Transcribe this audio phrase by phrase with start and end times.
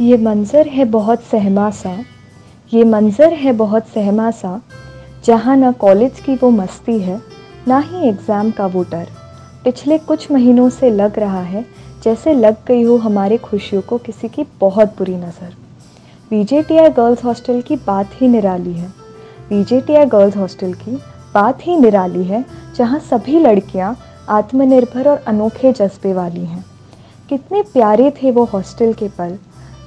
[0.00, 1.90] ये मंज़र है बहुत सहमा सा।
[2.72, 4.60] ये मंज़र है बहुत सहमा सा,
[5.24, 7.20] जहाँ ना कॉलेज की वो मस्ती है,
[7.68, 9.06] ना ही एग्ज़ाम का वो डर।
[9.64, 11.64] पिछले कुछ महीनों से लग रहा है,
[12.04, 15.54] जैसे लग गई हो हमारे खुशियों को किसी की बहुत बुरी नज़र।
[16.30, 18.92] वीजेटीआई गर्ल्स हॉस्टल की बात ही निराली है।
[19.50, 20.96] वीजेटीआई गर्ल्स हॉस्टल की
[21.34, 22.44] बात ही निराली है,
[22.76, 23.96] जहाँ सभी लड़कियाँ
[24.30, 26.64] आत्मनिर्भर और अनोखे जज्बे वाली हैं।
[27.28, 29.38] कितने प्यारे थे वो हॉस्टल के पल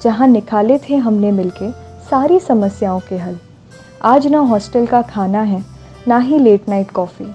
[0.04, 1.72] जहाँ निकाले थे हमने मिलके
[2.10, 3.38] सारी समस्याओं के हल।
[4.04, 5.64] आज ना हॉस्टल का खाना है,
[6.08, 7.26] ना ही लेट नाइट कॉफ़ी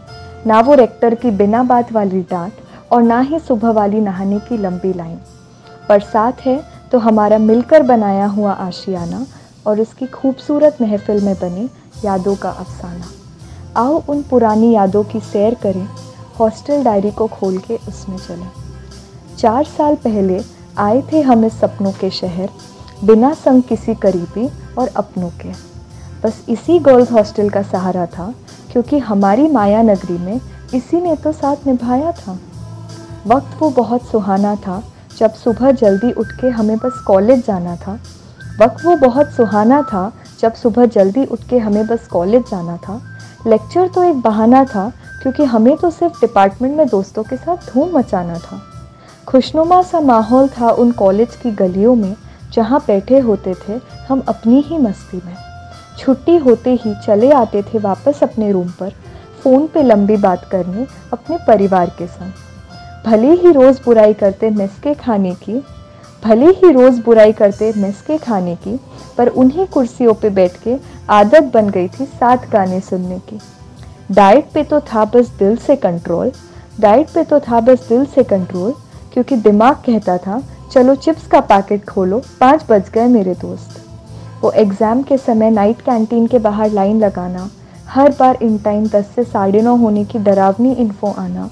[0.46, 2.52] ना वो रेक्टर की बिना बात वाली डांट
[2.92, 5.18] और ना ही सुबह वाली नहाने की लंबी लाइन।
[5.88, 6.62] पर साथ है
[6.92, 9.24] तो हमारा मिलकर बनाया हुआ आशियाना
[9.66, 11.68] और उसकी खूबसूरत महफिल में बने
[12.04, 13.06] यादों का अफसाना।
[13.76, 15.86] आओ उन पुरानी यादों की सैर करें,
[16.40, 18.50] हॉस्टल डायरी को खोल के उसमें चलें।
[19.38, 20.40] चार साल पहले
[20.78, 22.48] आए थे हम इस सपनों के शहर,
[23.04, 25.52] बिना संग किसी करीबी और अपनों के।
[26.22, 28.34] बस इसी गर्ल्स हॉस्टल का सहारा था,
[28.72, 30.40] क्योंकि हमारी माया नगरी में
[30.74, 32.38] इसी ने तो साथ निभाया था।
[33.26, 34.82] वक्त वो बहुत सुहाना था,
[35.18, 37.98] जब सुबह जल्दी उठ के हमें बस कॉलेज जाना था।
[38.60, 43.00] वक्त वो बहुत सुहाना था, जब सुबह जल्दी उठ के हमें बस कॉलेज जाना था।
[43.46, 47.98] लेक्चर तो एक बहाना था, क्योंकि हमें तो सिर्फ़ डिपार्टमेंट में दोस्तों के साथ धूम
[47.98, 48.62] मचाना था।
[49.28, 52.14] खुशनुमा सा माहौल था उन कॉलेज की गलियों में,
[52.52, 53.78] जहाँ बैठे होते थे
[54.08, 55.36] हम अपनी ही मस्ती में।
[55.98, 58.90] छुट्टी होते ही चले आते थे वापस अपने रूम पर
[59.42, 62.32] फ़ोन पे लंबी बात करने अपने परिवार के संग।
[63.06, 65.62] भले ही रोज़ बुराई करते मेस के खाने की,
[66.24, 68.78] भले ही रोज़ बुराई करते मेस के खाने की,
[69.18, 70.76] पर उन्हीं कुर्सियों पे बैठ के
[71.10, 73.40] आदत बन गई थी साथ गाने सुनने की।
[74.10, 76.32] डाइट पे तो था बस दिल से कंट्रोल
[76.80, 78.72] डाइट पे तो था बस दिल से कंट्रोल
[79.12, 83.80] क्योंकि दिमाग कहता था, चलो चिप्स का पैकेट खोलो, पाँच बज गए मेरे दोस्त।
[84.42, 87.48] वो एग्ज़ाम के समय नाइट कैंटीन के बाहर लाइन लगाना,
[87.88, 91.48] हर बार इन टाइम दस से साढ़े नौ होने की डरावनी इन्फो आना,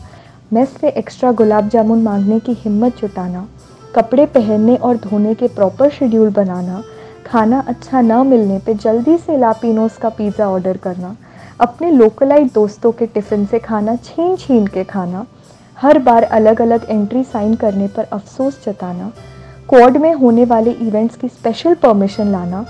[0.52, 3.46] मेस से एक्स्ट्रा गुलाब जामुन मांगने की हिम्मत जुटाना,
[3.94, 6.82] कपड़े पहनने और धोने के प्रॉपर शेड्यूल बनाना,
[7.26, 11.14] खाना अच्छा ना मिलने पे जल्दी से लापिनोस का पिज़्ज़ा ऑर्डर करना,
[11.60, 15.26] अपने लोकलाइट दोस्तों के टिफ़िन से खाना छीन छीन के खाना
[15.80, 19.12] हर बार अलग अलग एंट्री साइन करने पर अफसोस जताना
[19.68, 22.64] कोड में होने वाले इवेंट्स की स्पेशल परमिशन लाना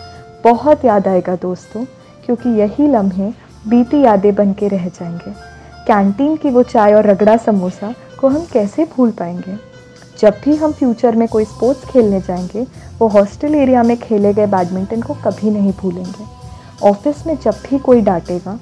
[0.44, 1.84] बहुत याद आएगा दोस्तों,
[2.26, 3.31] क्योंकि यही लम्हे
[3.69, 5.31] बीती यादें बन के रह जाएँगे।
[5.87, 9.56] कैंटीन की वो चाय और रगड़ा समोसा को हम कैसे भूल पाएँगे?
[10.19, 12.66] जब भी हम फ्यूचर में कोई स्पोर्ट्स खेलने जाएँगे,
[12.98, 16.25] वो हॉस्टल एरिया में खेले गए बैडमिंटन को कभी नहीं भूलेंगे।
[16.88, 18.59] ऑफ़िस में जब भी कोई डांटेगा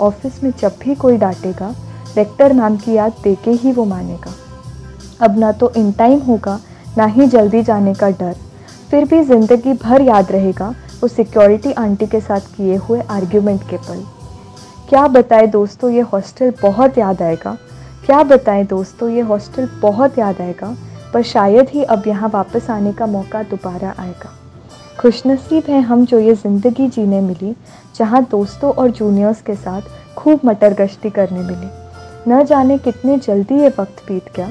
[0.00, 1.74] ऑफ़िस में जब भी कोई डांटेगा
[2.16, 4.32] वेक्टर नाम की याद देके ही वो मानेगा।
[5.20, 6.58] अब ना तो इन टाइम होगा,
[6.98, 8.34] ना ही जल्दी जाने का डर।
[8.90, 13.76] फिर भी ज़िंदगी भर याद रहेगा वो सिक्योरिटी आंटी के साथ किए हुए आर्ग्यूमेंट के
[13.78, 14.02] पल।
[14.88, 17.56] क्या बताएँ दोस्तों, ये हॉस्टल बहुत याद आएगा।
[18.06, 20.74] क्या बताएँ दोस्तों, ये हॉस्टल बहुत याद आएगा,
[21.12, 24.32] पर शायद ही अब यहाँ वापस आने का मौका दोबारा आएगा।
[25.00, 27.54] खुशनसीब हैं हम जो ये ज़िंदगी जीने मिली,
[27.96, 31.68] जहाँ दोस्तों और जूनियर्स के साथ खूब मटर गश्ती करने मिली।
[32.28, 34.48] न जाने कितने जल्दी ये वक्त बीत गया,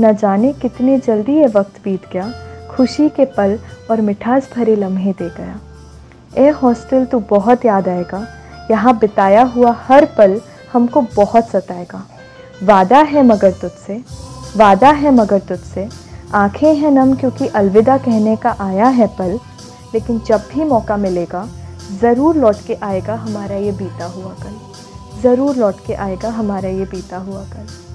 [0.00, 2.30] न जाने कितने जल्दी ये वक्त बीत गया,
[2.70, 3.58] खुशी के पल
[3.90, 5.58] और मिठास भरे लम्हे दे गया।
[6.36, 8.26] ए हॉस्टल तो बहुत याद आएगा।
[8.70, 10.40] यहाँ बिताया हुआ हर पल
[10.72, 12.06] हमको बहुत सताएगा।
[12.62, 14.02] वादा है मगर तुझसे,
[14.56, 15.88] वादा है मगर तुझसे।
[16.34, 19.38] आँखें हैं नम क्योंकि अलविदा कहने का आया है पल,
[19.94, 21.46] लेकिन जब भी मौका मिलेगा,
[22.00, 24.56] ज़रूर लौट के आएगा हमारा ये बीता हुआ कल।
[25.22, 27.87] ज़रूर लौट के आएगा हमारा ये बीता हुआ कल।